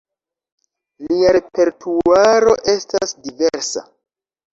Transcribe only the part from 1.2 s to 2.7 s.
repertuaro